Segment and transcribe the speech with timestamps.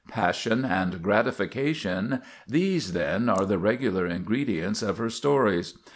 [0.07, 5.77] Passion and gratification—these, then, are the regular ingredients of her stories.